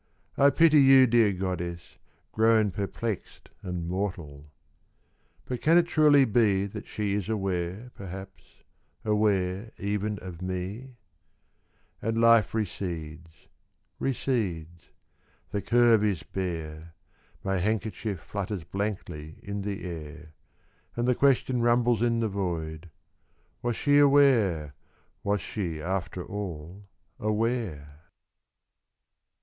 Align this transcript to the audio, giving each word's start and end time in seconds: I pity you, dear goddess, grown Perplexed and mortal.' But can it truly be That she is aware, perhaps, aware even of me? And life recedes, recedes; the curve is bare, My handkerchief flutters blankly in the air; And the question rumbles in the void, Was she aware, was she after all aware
I 0.35 0.49
pity 0.49 0.81
you, 0.81 1.05
dear 1.05 1.31
goddess, 1.31 1.99
grown 2.31 2.71
Perplexed 2.71 3.51
and 3.61 3.87
mortal.' 3.87 4.49
But 5.45 5.61
can 5.61 5.77
it 5.77 5.85
truly 5.85 6.25
be 6.25 6.65
That 6.65 6.87
she 6.87 7.13
is 7.13 7.29
aware, 7.29 7.91
perhaps, 7.93 8.63
aware 9.05 9.71
even 9.77 10.17
of 10.17 10.41
me? 10.41 10.95
And 12.01 12.19
life 12.19 12.55
recedes, 12.55 13.47
recedes; 13.99 14.89
the 15.51 15.61
curve 15.61 16.03
is 16.03 16.23
bare, 16.23 16.95
My 17.43 17.57
handkerchief 17.59 18.21
flutters 18.21 18.63
blankly 18.63 19.39
in 19.43 19.61
the 19.61 19.83
air; 19.85 20.33
And 20.95 21.07
the 21.07 21.13
question 21.13 21.61
rumbles 21.61 22.01
in 22.01 22.21
the 22.21 22.27
void, 22.27 22.89
Was 23.61 23.75
she 23.77 23.99
aware, 23.99 24.73
was 25.23 25.41
she 25.41 25.79
after 25.79 26.25
all 26.25 26.87
aware 27.19 27.99